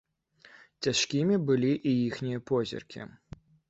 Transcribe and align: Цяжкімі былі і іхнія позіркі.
Цяжкімі 0.85 1.39
былі 1.51 1.71
і 1.89 1.95
іхнія 2.09 2.45
позіркі. 2.53 3.01